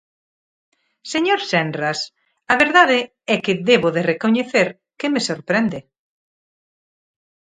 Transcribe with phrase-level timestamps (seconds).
[1.13, 1.99] Señor Senras,
[2.53, 2.99] a verdade
[3.33, 4.67] é que debo de recoñecer
[4.99, 5.79] que me sorprende.